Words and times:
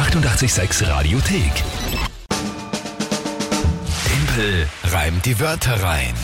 886 0.00 0.88
Radiothek. 0.88 1.52
Tempel 4.08 4.66
reimt 4.84 5.26
die 5.26 5.38
Wörter 5.38 5.74
rein. 5.82 6.14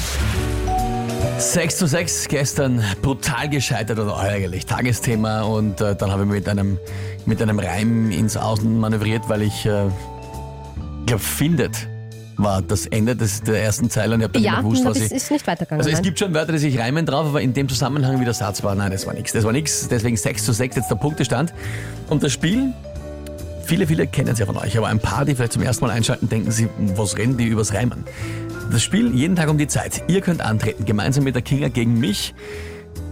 6 1.36 1.76
zu 1.76 1.86
6 1.86 2.28
gestern 2.28 2.82
brutal 3.02 3.50
gescheitert 3.50 3.98
oder 3.98 4.14
ärgerlich. 4.14 4.64
Tagesthema 4.64 5.42
und 5.42 5.82
äh, 5.82 5.94
dann 5.94 6.10
habe 6.10 6.22
ich 6.22 6.28
mit 6.30 6.48
einem, 6.48 6.78
mit 7.26 7.42
einem 7.42 7.58
Reim 7.58 8.10
ins 8.10 8.38
Außen 8.38 8.80
manövriert, 8.80 9.28
weil 9.28 9.42
ich 9.42 9.66
äh, 9.66 9.90
glaube, 11.04 11.22
findet 11.22 11.86
war 12.38 12.62
das 12.62 12.86
Ende 12.86 13.14
des, 13.14 13.42
der 13.42 13.62
ersten 13.62 13.90
Zeile 13.90 14.14
und 14.14 14.20
ich 14.20 14.24
habe 14.24 14.32
dann 14.32 14.42
Ja, 14.42 14.50
nicht 14.52 14.62
mehr 14.62 14.70
gewusst, 14.70 14.84
was 14.86 14.96
ich... 14.98 15.12
ist 15.12 15.30
nicht 15.30 15.46
weitergegangen. 15.46 15.80
Also 15.80 15.90
es 15.90 15.96
nein. 15.96 16.02
gibt 16.02 16.18
schon 16.18 16.32
Wörter, 16.32 16.52
die 16.52 16.58
sich 16.58 16.78
reimen 16.78 17.04
drauf, 17.04 17.26
aber 17.26 17.42
in 17.42 17.52
dem 17.52 17.68
Zusammenhang, 17.68 18.20
wie 18.20 18.24
der 18.24 18.34
Satz 18.34 18.62
war, 18.62 18.74
nein, 18.74 18.90
das 18.90 19.06
war 19.06 19.12
nichts. 19.12 19.32
Das 19.32 19.44
war 19.44 19.52
nichts, 19.52 19.88
deswegen 19.88 20.16
6 20.16 20.44
zu 20.44 20.52
6 20.52 20.76
jetzt 20.76 20.90
der 20.90 20.96
Punktestand. 20.96 21.52
Und 22.08 22.22
das 22.22 22.32
Spiel, 22.32 22.72
viele, 23.66 23.86
viele 23.86 24.06
kennen 24.06 24.28
es 24.28 24.38
ja 24.38 24.46
von 24.46 24.56
euch, 24.56 24.76
aber 24.78 24.88
ein 24.88 25.00
paar, 25.00 25.24
die 25.24 25.34
vielleicht 25.34 25.52
zum 25.52 25.62
ersten 25.62 25.84
Mal 25.84 25.92
einschalten, 25.92 26.28
denken 26.28 26.50
sie, 26.50 26.68
was 26.94 27.16
reden 27.18 27.36
die 27.36 27.46
übers 27.46 27.74
Reimen? 27.74 28.04
Das 28.70 28.82
Spiel 28.82 29.14
jeden 29.14 29.36
Tag 29.36 29.48
um 29.48 29.58
die 29.58 29.66
Zeit. 29.66 30.02
Ihr 30.08 30.20
könnt 30.20 30.40
antreten, 30.40 30.84
gemeinsam 30.84 31.24
mit 31.24 31.34
der 31.34 31.42
Kinga 31.42 31.68
gegen 31.68 31.98
mich. 31.98 32.34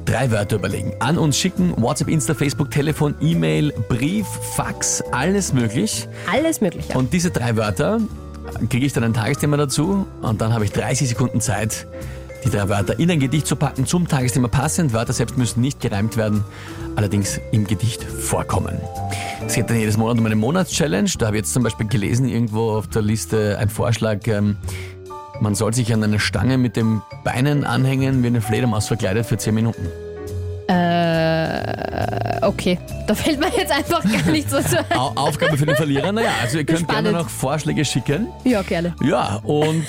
Drei 0.05 0.31
Wörter 0.31 0.57
überlegen. 0.57 0.93
An 1.01 1.17
uns 1.17 1.39
schicken, 1.39 1.73
WhatsApp, 1.77 2.09
Insta, 2.09 2.35
Facebook, 2.35 2.71
Telefon, 2.71 3.15
E-Mail, 3.21 3.73
Brief, 3.89 4.27
Fax, 4.27 5.03
alles 5.13 5.53
möglich. 5.53 6.09
Alles 6.31 6.61
Mögliche. 6.61 6.97
Und 6.97 7.13
diese 7.13 7.31
drei 7.31 7.57
Wörter 7.57 8.01
kriege 8.69 8.85
ich 8.85 8.93
dann 8.93 9.05
ein 9.05 9.15
Tagesthema 9.15 9.57
dazu 9.57 10.07
und 10.21 10.41
dann 10.41 10.53
habe 10.53 10.65
ich 10.65 10.73
30 10.73 11.09
Sekunden 11.09 11.41
Zeit, 11.41 11.87
die 12.45 12.51
drei 12.51 12.69
Wörter 12.69 12.99
in 12.99 13.11
ein 13.11 13.21
Gedicht 13.21 13.47
zu 13.47 13.57
packen, 13.57 13.87
zum 13.87 14.09
Tagesthema 14.09 14.49
passend. 14.49 14.93
Wörter 14.93 15.13
selbst 15.13 15.37
müssen 15.39 15.61
nicht 15.61 15.81
gereimt 15.81 16.17
werden, 16.17 16.45
allerdings 16.97 17.41
im 17.53 17.67
Gedicht 17.67 18.03
vorkommen. 18.03 18.79
Es 19.47 19.55
geht 19.55 19.69
dann 19.71 19.79
jedes 19.79 19.97
Monat 19.97 20.19
um 20.19 20.27
eine 20.27 20.37
Monatschallenge. 20.37 21.11
Da 21.19 21.27
habe 21.27 21.37
ich 21.37 21.43
jetzt 21.43 21.53
zum 21.53 21.63
Beispiel 21.63 21.87
gelesen, 21.87 22.29
irgendwo 22.29 22.73
auf 22.73 22.89
der 22.89 23.03
Liste 23.03 23.59
ein 23.59 23.69
Vorschlag, 23.69 24.27
ähm, 24.27 24.57
man 25.41 25.55
soll 25.55 25.75
sich 25.75 25.93
an 25.93 26.03
eine 26.05 26.21
Stange 26.21 26.59
mit 26.59 26.77
den 26.77 27.03
Beinen 27.25 27.65
anhängen, 27.65 28.23
wie 28.23 28.29
eine 28.29 28.41
Fledermaus 28.41 28.87
verkleidet 28.87 29.27
für 29.27 29.37
10 29.37 29.55
Minuten. 29.55 29.89
Äh, 30.69 32.39
okay, 32.43 32.79
da 33.07 33.15
fällt 33.15 33.41
mir 33.41 33.49
jetzt 33.57 33.73
einfach 33.73 34.03
gar 34.03 34.23
nicht 34.33 34.49
so 34.49 34.61
zu. 34.63 34.79
Au 34.97 35.13
Aufgabe 35.17 35.59
für 35.59 35.67
den 35.67 35.77
Verlierer, 35.77 36.13
naja, 36.13 36.31
also 36.43 36.59
ihr 36.59 36.65
könnt 36.65 36.89
gerne 36.89 37.09
Spannend. 37.09 37.27
noch 37.27 37.29
Vorschläge 37.29 37.85
schicken. 37.85 38.29
Ja, 38.45 38.63
gerne. 38.63 38.95
Ja, 39.03 39.41
und 39.43 39.85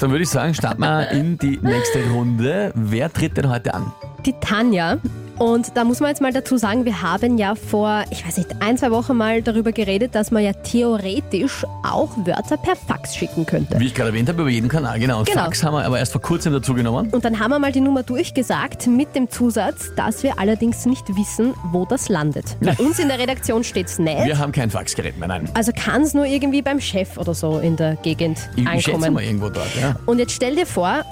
dann 0.00 0.10
würde 0.10 0.22
ich 0.22 0.30
sagen, 0.30 0.54
starten 0.54 0.82
wir 0.82 1.10
in 1.10 1.38
die 1.38 1.58
nächste 1.60 2.08
Runde. 2.10 2.72
Wer 2.74 3.12
tritt 3.12 3.36
denn 3.36 3.48
heute 3.48 3.74
an? 3.74 3.92
Die 4.24 4.34
Tanja. 4.40 4.98
Und 5.38 5.76
da 5.76 5.84
muss 5.84 6.00
man 6.00 6.08
jetzt 6.08 6.20
mal 6.20 6.32
dazu 6.32 6.56
sagen, 6.56 6.84
wir 6.84 7.00
haben 7.02 7.38
ja 7.38 7.54
vor, 7.54 8.02
ich 8.10 8.26
weiß 8.26 8.38
nicht, 8.38 8.50
ein, 8.60 8.76
zwei 8.76 8.90
Wochen 8.90 9.16
mal 9.16 9.40
darüber 9.42 9.70
geredet, 9.72 10.14
dass 10.14 10.30
man 10.32 10.42
ja 10.42 10.52
theoretisch 10.52 11.64
auch 11.84 12.10
Wörter 12.26 12.56
per 12.56 12.74
Fax 12.74 13.14
schicken 13.14 13.46
könnte. 13.46 13.78
Wie 13.78 13.86
ich 13.86 13.94
gerade 13.94 14.10
erwähnt 14.10 14.28
habe, 14.28 14.42
über 14.42 14.50
jeden 14.50 14.68
Kanal, 14.68 14.98
genau. 14.98 15.20
Und 15.20 15.28
Genau. 15.28 15.44
Fax 15.44 15.62
haben 15.62 15.74
wir 15.74 15.84
aber 15.84 15.98
erst 15.98 16.12
vor 16.12 16.20
kurzem 16.22 16.52
dazu 16.52 16.74
genommen. 16.74 17.10
Und 17.10 17.24
dann 17.24 17.38
haben 17.38 17.50
wir 17.50 17.58
mal 17.58 17.70
die 17.70 17.80
Nummer 17.80 18.02
durchgesagt 18.02 18.86
mit 18.88 19.14
dem 19.14 19.30
Zusatz, 19.30 19.90
dass 19.96 20.22
wir 20.22 20.38
allerdings 20.40 20.86
nicht 20.86 21.04
wissen, 21.16 21.54
wo 21.70 21.84
das 21.84 22.08
landet. 22.08 22.56
Bei 22.60 22.72
uns 22.78 22.98
in 22.98 23.08
der 23.08 23.18
Redaktion 23.18 23.62
steht's 23.62 23.98
nicht. 23.98 24.24
Wir 24.24 24.38
haben 24.38 24.50
kein 24.52 24.70
Faxgerät 24.70 25.18
mehr, 25.18 25.28
nein. 25.28 25.48
Also 25.54 25.70
kann 25.72 26.02
es 26.02 26.14
nur 26.14 26.24
irgendwie 26.24 26.62
beim 26.62 26.80
Chef 26.80 27.16
oder 27.16 27.34
so 27.34 27.58
in 27.60 27.76
der 27.76 27.96
Gegend 27.96 28.38
Ich, 28.56 28.64
schätze 28.82 28.92
ankommen. 28.94 29.14
mal 29.14 29.22
irgendwo 29.22 29.48
dort, 29.50 29.68
ja. 29.80 29.94
Und 30.06 30.18
jetzt 30.18 30.32
stell 30.32 30.56
dir 30.56 30.66
vor, 30.66 31.02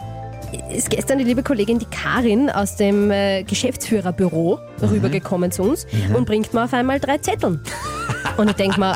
ist 0.73 0.91
gestern 0.91 1.19
die 1.19 1.25
liebe 1.25 1.43
Kollegin, 1.43 1.79
die 1.79 1.87
Karin 1.87 2.51
aus 2.51 2.77
dem 2.77 3.11
äh, 3.11 3.43
Geschäftsführerbüro 3.45 4.59
Mhm. 4.81 4.89
rübergekommen 4.89 5.51
zu 5.51 5.63
uns 5.63 5.87
und 6.15 6.27
bringt 6.27 6.53
mir 6.53 6.65
auf 6.65 6.75
einmal 6.75 7.01
drei 7.01 7.17
Zetteln. 7.17 7.63
Und 8.37 8.51
ich 8.51 8.57
denke 8.57 8.79
mal, 8.79 8.95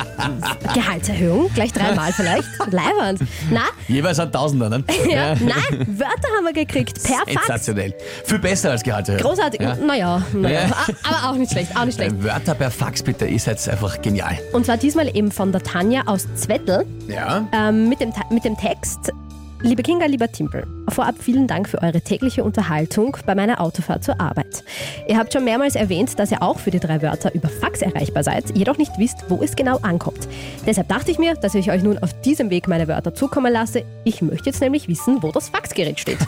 Gehaltserhöhung, 0.75 1.51
gleich 1.55 1.73
dreimal 1.73 2.13
vielleicht, 2.13 2.47
Leiwand. 2.71 3.21
Na, 3.51 3.63
Jeweils 3.89 4.19
ein 4.21 4.31
Tausender, 4.31 4.69
ne? 4.69 4.85
ja, 5.11 5.35
nein, 5.37 5.87
Wörter 5.99 6.29
haben 6.37 6.45
wir 6.45 6.53
gekriegt, 6.53 7.03
per 7.03 7.17
Fax. 7.21 7.33
Sensationell. 7.33 7.95
Viel 8.25 8.39
besser 8.39 8.73
als 8.73 8.83
Gehaltserhöhung. 8.83 9.23
Großartig, 9.27 9.61
Ja. 9.61 9.75
naja, 9.77 10.23
naja. 10.35 10.61
Ja. 10.67 10.75
aber 11.09 11.31
auch 11.31 11.37
nicht 11.37 11.51
schlecht, 11.53 11.75
auch 11.77 11.85
nicht 11.87 11.95
schlecht. 11.95 12.23
Wörter 12.23 12.55
per 12.55 12.71
Fax, 12.71 13.03
bitte, 13.03 13.27
ihr 13.27 13.39
seid 13.41 13.67
einfach 13.69 14.03
genial. 14.03 14.39
Und 14.53 14.67
zwar 14.67 14.77
diesmal 14.77 15.15
eben 15.17 15.31
von 15.33 15.51
der 15.53 15.63
Tanja 15.63 16.03
aus 16.07 16.27
Zwettl. 16.35 16.85
Ja. 17.09 17.47
ähm, 17.53 17.89
mit, 17.89 18.01
dem, 18.01 18.13
mit 18.31 18.45
dem 18.45 18.57
Text. 18.59 19.13
Liebe 19.63 19.83
Kinga, 19.83 20.07
lieber 20.07 20.33
Timpel, 20.33 20.67
vorab 20.89 21.17
vielen 21.19 21.47
Dank 21.47 21.69
für 21.69 21.83
eure 21.83 22.01
tägliche 22.01 22.43
Unterhaltung 22.43 23.15
bei 23.27 23.35
meiner 23.35 23.61
Autofahrt 23.61 24.03
zur 24.03 24.19
Arbeit. 24.19 24.65
Ihr 25.07 25.19
habt 25.19 25.35
schon 25.35 25.45
mehrmals 25.45 25.75
erwähnt, 25.75 26.19
dass 26.19 26.31
ihr 26.33 26.43
auch 26.43 26.59
für 26.59 26.71
die 26.71 26.81
drei 26.81 27.03
Wörter 27.03 27.35
über 27.35 27.51
Fax 27.51 27.83
erreichbar 27.83 28.25
seid, 28.25 28.57
jedoch 28.57 28.79
nicht 28.79 28.93
wisst, 28.97 29.19
wo 29.29 29.43
es 29.43 29.55
genau 29.57 29.77
ankommt. 29.83 30.29
Deshalb 30.67 30.89
dachte 30.89 31.11
ich 31.11 31.19
mir, 31.19 31.35
dass 31.35 31.55
ich 31.55 31.71
euch 31.71 31.83
nun 31.83 31.99
auf 31.99 32.19
diesem 32.23 32.49
Weg 32.49 32.69
meine 32.69 32.89
Wörter 32.89 33.15
zukommen 33.15 33.53
lasse. 33.53 33.85
Ich 34.05 34.23
möchte 34.23 34.47
jetzt 34.47 34.63
nämlich 34.63 34.89
wissen, 34.89 35.23
wo 35.23 35.31
das 35.31 35.51
Faxgerät 35.51 36.01
steht. 36.01 36.19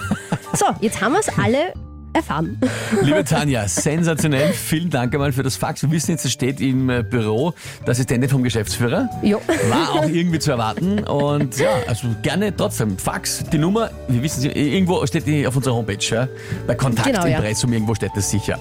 So, 0.54 0.66
jetzt 0.82 1.00
haben 1.00 1.12
wir 1.12 1.20
es 1.20 1.30
alle 1.38 1.72
erfahren. 2.12 2.58
Liebe 3.02 3.24
Tanja, 3.24 3.66
sensationell. 3.68 4.52
Vielen 4.52 4.90
Dank 4.90 5.14
einmal 5.14 5.32
für 5.32 5.42
das 5.42 5.56
Fax. 5.56 5.82
Wir 5.82 5.90
wissen 5.90 6.12
jetzt, 6.12 6.24
es 6.24 6.32
steht 6.32 6.60
im 6.60 6.90
äh, 6.90 7.02
Büro 7.02 7.54
der 7.86 7.92
Assistentin 7.92 8.28
vom 8.28 8.42
Geschäftsführer. 8.42 9.08
Jo. 9.22 9.40
War 9.68 9.92
auch 9.92 10.08
irgendwie 10.08 10.38
zu 10.38 10.50
erwarten. 10.52 11.00
Und 11.04 11.58
ja, 11.58 11.70
also 11.86 12.08
gerne 12.22 12.54
trotzdem. 12.54 12.98
Fax, 12.98 13.44
die 13.52 13.58
Nummer, 13.58 13.90
wir 14.08 14.22
wissen 14.22 14.40
sie, 14.40 14.48
irgendwo 14.48 15.04
steht 15.06 15.26
die 15.26 15.46
auf 15.46 15.56
unserer 15.56 15.74
Homepage. 15.74 15.98
Ja? 16.00 16.28
Bei 16.66 16.74
Kontakt 16.74 17.08
Genau, 17.08 17.26
ja. 17.26 17.38
Impressum, 17.38 17.72
irgendwo 17.72 17.94
steht 17.94 18.12
das 18.14 18.30
sicher. 18.30 18.58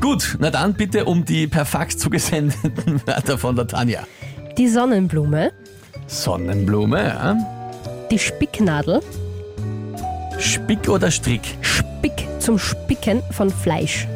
Gut, 0.00 0.36
na 0.38 0.50
dann 0.50 0.74
bitte 0.74 1.04
um 1.04 1.24
die 1.24 1.46
per 1.46 1.64
Fax 1.64 1.98
zugesendeten 1.98 3.00
Wörter 3.06 3.38
von 3.38 3.56
der 3.56 3.66
Tanja. 3.66 4.04
Die 4.58 4.68
Sonnenblume, 4.68 5.52
Sonnenblume, 6.06 7.02
ja? 7.02 7.36
die 8.10 8.18
Spicknadel, 8.18 9.00
Spick 10.38 10.88
oder 10.88 11.10
Strick? 11.10 11.42
Spick 11.62 11.91
zum 12.42 12.58
Spicken 12.58 13.22
von 13.30 13.50
Fleisch. 13.50 14.06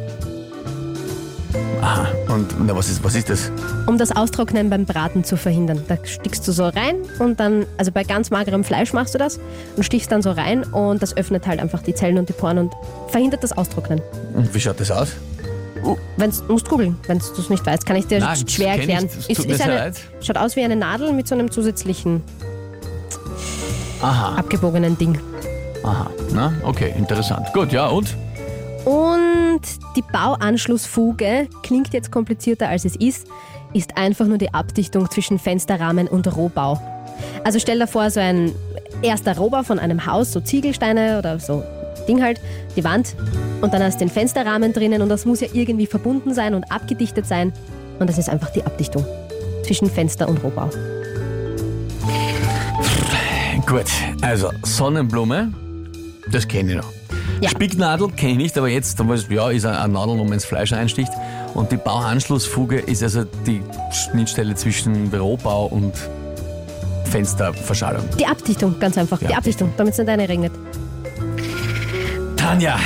Aha, 1.81 2.07
und 2.33 2.47
na, 2.65 2.75
was, 2.75 2.89
ist, 2.89 3.03
was 3.03 3.15
ist 3.15 3.29
das? 3.29 3.51
um 3.85 3.97
das 3.97 4.13
Austrocknen 4.15 4.69
beim 4.69 4.85
Braten 4.85 5.23
zu 5.23 5.37
verhindern. 5.37 5.81
Da 5.87 5.97
stichst 6.03 6.45
du 6.47 6.51
so 6.51 6.65
rein 6.67 6.97
und 7.19 7.39
dann, 7.39 7.65
also 7.77 7.91
bei 7.91 8.03
ganz 8.03 8.29
magerem 8.31 8.63
Fleisch 8.63 8.93
machst 8.93 9.13
du 9.13 9.17
das 9.17 9.39
und 9.75 9.83
stichst 9.83 10.11
dann 10.11 10.21
so 10.21 10.31
rein 10.31 10.63
und 10.65 11.01
das 11.01 11.15
öffnet 11.15 11.47
halt 11.47 11.59
einfach 11.59 11.81
die 11.81 11.93
Zellen 11.95 12.17
und 12.17 12.27
die 12.27 12.33
Poren 12.33 12.57
und 12.57 12.73
verhindert 13.09 13.43
das 13.43 13.53
Austrocknen. 13.57 14.01
Und 14.33 14.53
wie 14.53 14.59
schaut 14.59 14.79
das 14.79 14.91
aus? 14.91 15.09
Wenn's, 16.17 16.43
musst 16.47 16.67
googeln, 16.67 16.97
wenn 17.07 17.19
du 17.19 17.25
es 17.39 17.49
nicht 17.49 17.65
weißt, 17.65 17.85
kann 17.85 17.95
ich 17.95 18.07
dir 18.07 18.19
Nein, 18.19 18.35
schwer 18.47 18.73
ich, 18.73 18.79
erklären. 18.81 19.05
es 19.05 19.27
tut 19.37 19.47
mir 19.47 19.55
sehr 19.55 19.67
eine, 19.67 19.75
leid. 19.75 19.95
schaut 20.21 20.37
aus 20.37 20.55
wie 20.55 20.63
eine 20.63 20.75
Nadel 20.75 21.13
mit 21.13 21.27
so 21.27 21.35
einem 21.35 21.49
zusätzlichen 21.49 22.21
Aha, 24.01 24.35
abgebogenen 24.35 24.97
Ding. 24.97 25.17
Aha. 25.83 26.09
Na, 26.33 26.53
okay, 26.63 26.93
interessant. 26.97 27.51
Gut, 27.53 27.71
ja, 27.71 27.87
und? 27.87 28.15
Und 28.85 29.61
die 29.95 30.03
Bauanschlussfuge 30.13 31.47
klingt 31.63 31.93
jetzt 31.93 32.11
komplizierter 32.11 32.69
als 32.69 32.85
es 32.85 32.95
ist, 32.95 33.27
ist 33.73 33.97
einfach 33.97 34.25
nur 34.25 34.37
die 34.37 34.53
Abdichtung 34.53 35.09
zwischen 35.11 35.39
Fensterrahmen 35.39 36.07
und 36.07 36.33
Rohbau. 36.35 36.79
Also 37.43 37.59
stell 37.59 37.79
dir 37.79 37.87
vor, 37.87 38.09
so 38.09 38.19
ein 38.19 38.53
erster 39.01 39.37
Rohbau 39.37 39.63
von 39.63 39.79
einem 39.79 40.05
Haus, 40.05 40.31
so 40.31 40.39
Ziegelsteine 40.39 41.19
oder 41.19 41.39
so 41.39 41.63
Ding 42.07 42.23
halt, 42.23 42.39
die 42.75 42.83
Wand 42.83 43.15
und 43.61 43.73
dann 43.73 43.83
hast 43.83 43.95
du 43.95 44.05
den 44.05 44.09
Fensterrahmen 44.09 44.73
drinnen 44.73 45.01
und 45.01 45.09
das 45.09 45.25
muss 45.25 45.41
ja 45.41 45.47
irgendwie 45.51 45.85
verbunden 45.85 46.33
sein 46.33 46.53
und 46.53 46.71
abgedichtet 46.71 47.25
sein 47.25 47.51
und 47.99 48.09
das 48.09 48.17
ist 48.17 48.29
einfach 48.29 48.49
die 48.51 48.63
Abdichtung 48.63 49.05
zwischen 49.65 49.89
Fenster 49.89 50.27
und 50.29 50.43
Rohbau. 50.43 50.69
Gut, 53.65 53.87
also 54.21 54.49
Sonnenblume, 54.63 55.51
das 56.31 56.47
kenne 56.47 56.71
ich 56.71 56.77
noch. 56.77 56.91
Ja. 57.41 57.49
Spicknadel 57.49 58.09
kenne 58.09 58.31
ich 58.31 58.37
nicht, 58.37 58.57
aber 58.57 58.67
jetzt, 58.67 58.99
ja, 59.29 59.49
ist 59.49 59.65
eine 59.65 59.93
Nadel, 59.93 60.17
wo 60.17 60.23
man 60.23 60.33
ins 60.33 60.45
Fleisch 60.45 60.73
einsticht. 60.73 61.11
Und 61.53 61.71
die 61.71 61.77
Bauanschlussfuge 61.77 62.79
ist 62.79 63.03
also 63.03 63.23
die 63.45 63.61
Schnittstelle 63.91 64.55
zwischen 64.55 65.13
Rohbau 65.13 65.65
und 65.67 65.93
Fensterverschallung. 67.05 68.03
Die 68.19 68.25
Abdichtung, 68.25 68.79
ganz 68.79 68.97
einfach, 68.97 69.19
Die 69.19 69.27
die 69.27 69.35
Abdichtung, 69.35 69.71
damit 69.77 69.97
es 69.97 70.05
nicht 70.05 70.29
regnet. 70.29 70.51
Tanja, 72.35 72.79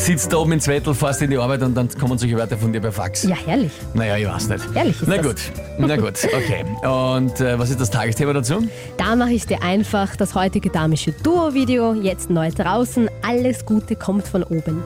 sitzt 0.00 0.32
da 0.32 0.38
oben 0.38 0.52
in 0.52 0.60
Zwettel, 0.60 0.94
fährst 0.94 1.22
in 1.22 1.30
die 1.30 1.36
Arbeit 1.36 1.62
und 1.62 1.74
dann 1.74 1.88
kommen 1.98 2.16
solche 2.18 2.36
Wörter 2.36 2.56
von 2.56 2.72
dir 2.72 2.80
per 2.80 2.92
Fax. 2.92 3.24
Ja, 3.24 3.36
herrlich. 3.44 3.72
Naja, 3.94 4.16
ich 4.16 4.26
weiß 4.26 4.48
nicht. 4.48 4.64
Herrlich 4.74 5.00
ist 5.00 5.08
Na 5.08 5.16
das. 5.18 5.26
gut, 5.26 5.36
na 5.78 5.96
gut, 5.96 6.18
okay. 6.34 6.64
Und 6.86 7.40
äh, 7.40 7.58
was 7.58 7.70
ist 7.70 7.80
das 7.80 7.90
Tagesthema 7.90 8.32
dazu? 8.32 8.66
Da 8.96 9.14
mache 9.14 9.32
ich 9.32 9.46
dir 9.46 9.62
einfach 9.62 10.16
das 10.16 10.34
heutige 10.34 10.70
damische 10.70 11.12
Duo-Video, 11.12 11.94
jetzt 11.94 12.30
neu 12.30 12.50
draußen. 12.50 13.08
Alles 13.22 13.66
Gute 13.66 13.94
kommt 13.96 14.26
von 14.26 14.42
oben. 14.42 14.82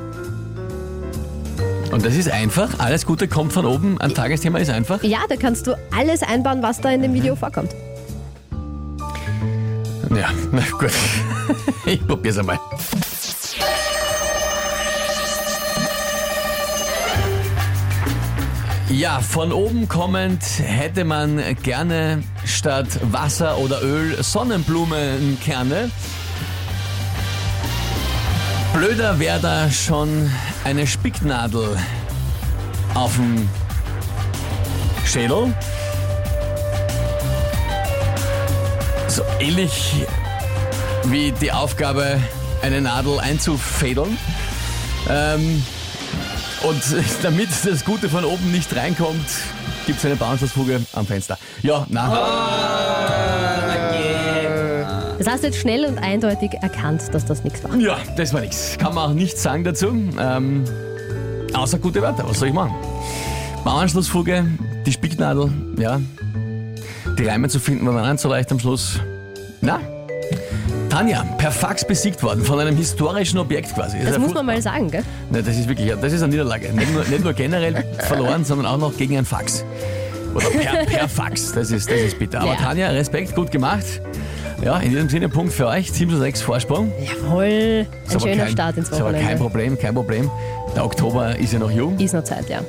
Und 1.92 2.04
das 2.04 2.16
ist 2.16 2.28
einfach, 2.28 2.80
alles 2.80 3.06
Gute 3.06 3.28
kommt 3.28 3.52
von 3.52 3.66
oben, 3.66 4.00
ein 4.00 4.12
Tagesthema 4.12 4.58
ist 4.58 4.70
einfach. 4.70 5.02
Ja, 5.04 5.20
da 5.28 5.36
kannst 5.36 5.68
du 5.68 5.78
alles 5.96 6.22
einbauen, 6.24 6.60
was 6.60 6.80
da 6.80 6.90
in 6.90 7.02
dem 7.02 7.14
Video 7.14 7.36
vorkommt. 7.36 7.70
Ja, 10.10 10.30
na 10.52 10.62
gut. 10.78 10.90
Ich 11.86 12.04
probier's 12.04 12.38
einmal. 12.38 12.58
Ja, 18.90 19.20
von 19.20 19.50
oben 19.50 19.88
kommend 19.88 20.42
hätte 20.62 21.04
man 21.04 21.42
gerne 21.62 22.22
statt 22.44 22.86
Wasser 23.10 23.56
oder 23.58 23.82
Öl 23.82 24.22
Sonnenblumenkerne. 24.22 25.90
Blöder 28.74 29.18
wäre 29.18 29.40
da 29.40 29.70
schon 29.70 30.30
eine 30.64 30.86
Spicknadel 30.86 31.76
auf 32.94 33.16
dem 33.16 33.48
Schädel. 35.06 35.54
So 39.08 39.22
ähnlich 39.40 40.06
wie 41.04 41.32
die 41.32 41.52
Aufgabe, 41.52 42.20
eine 42.62 42.80
Nadel 42.82 43.18
einzufädeln. 43.18 44.18
Ähm, 45.08 45.64
und 46.62 46.82
damit 47.22 47.48
das 47.64 47.84
Gute 47.84 48.08
von 48.08 48.24
oben 48.24 48.50
nicht 48.52 48.74
reinkommt, 48.74 49.26
gibt 49.86 49.98
es 49.98 50.04
eine 50.04 50.16
Bauernschlussfuge 50.16 50.80
am 50.92 51.06
Fenster. 51.06 51.38
Ja, 51.62 51.86
na. 51.88 53.14
Das 55.18 55.28
hast 55.28 55.42
du 55.42 55.46
jetzt 55.46 55.58
schnell 55.58 55.84
und 55.84 55.98
eindeutig 55.98 56.52
erkannt, 56.60 57.02
dass 57.12 57.24
das 57.24 57.44
nichts 57.44 57.62
war. 57.64 57.76
Ja, 57.76 57.98
das 58.16 58.32
war 58.34 58.40
nichts. 58.40 58.76
Kann 58.78 58.94
man 58.94 59.10
auch 59.10 59.14
nichts 59.14 59.42
sagen 59.42 59.64
dazu. 59.64 59.88
Ähm, 60.18 60.64
außer 61.52 61.78
gute 61.78 62.02
Wörter. 62.02 62.28
Was 62.28 62.40
soll 62.40 62.48
ich 62.48 62.54
machen? 62.54 62.74
Bauernschlussfuge, 63.64 64.44
die 64.84 64.92
Spicknadel, 64.92 65.50
ja. 65.78 66.00
Die 67.18 67.24
Reime 67.24 67.48
zu 67.48 67.60
finden 67.60 67.86
war 67.86 67.92
mir 67.92 68.10
nicht 68.10 68.20
so 68.20 68.28
leicht 68.28 68.50
am 68.52 68.58
Schluss. 68.58 68.98
Na? 69.60 69.80
Tanja, 70.94 71.24
per 71.38 71.50
Fax 71.50 71.84
besiegt 71.84 72.22
worden 72.22 72.44
von 72.44 72.60
einem 72.60 72.76
historischen 72.76 73.38
Objekt 73.38 73.74
quasi. 73.74 73.98
Das 73.98 74.12
ja 74.12 74.18
muss 74.20 74.32
man 74.32 74.46
mal 74.46 74.62
sagen, 74.62 74.92
gell? 74.92 75.02
Ne, 75.28 75.42
das 75.42 75.56
ist 75.56 75.68
wirklich, 75.68 75.92
das 76.00 76.12
ist 76.12 76.22
eine 76.22 76.30
Niederlage. 76.30 76.72
Nicht 76.72 76.92
nur, 76.92 77.02
nicht 77.02 77.24
nur 77.24 77.32
generell 77.32 77.84
verloren, 77.98 78.44
sondern 78.44 78.66
auch 78.66 78.76
noch 78.78 78.96
gegen 78.96 79.18
ein 79.18 79.24
Fax. 79.24 79.64
Oder 80.36 80.50
per, 80.50 80.84
per 80.86 81.08
Fax. 81.08 81.50
Das 81.50 81.72
ist, 81.72 81.90
das 81.90 81.98
ist 81.98 82.16
bitter. 82.16 82.42
Aber 82.42 82.52
Ja. 82.52 82.58
Tanja, 82.58 82.90
Respekt, 82.90 83.34
gut 83.34 83.50
gemacht. 83.50 83.84
Ja, 84.62 84.78
in 84.78 84.90
diesem 84.90 85.08
Sinne 85.08 85.28
Punkt 85.28 85.52
für 85.52 85.66
euch. 85.66 85.90
7 85.90 86.12
zu 86.12 86.18
6 86.18 86.42
Vorsprung. 86.42 86.92
Jawohl. 87.04 87.88
Ein 88.08 88.20
schöner 88.20 88.44
kein, 88.44 88.52
Start 88.52 88.76
ins 88.76 88.88
ist 88.88 89.00
aber 89.00 89.10
kein 89.10 89.20
Wochenende. 89.22 89.42
Problem, 89.42 89.76
kein 89.80 89.94
Problem. 89.96 90.30
Der 90.76 90.84
Oktober 90.84 91.36
ist 91.36 91.52
ja 91.52 91.58
noch 91.58 91.72
jung. 91.72 91.98
Ist 91.98 92.14
noch 92.14 92.22
Zeit, 92.22 92.48
ja. 92.48 92.58
Ein 92.58 92.64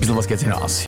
bisschen 0.00 0.16
was 0.16 0.26
geht 0.26 0.40
sich 0.40 0.48
noch 0.48 0.62
aus. 0.62 0.87